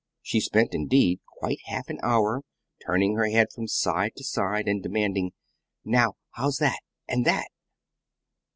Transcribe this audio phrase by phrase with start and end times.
[0.23, 2.41] She spent, indeed, quite half an hour
[2.83, 5.31] turning her head from side to side, and demanding
[5.85, 6.79] "Now how's that?
[7.07, 7.49] and that?"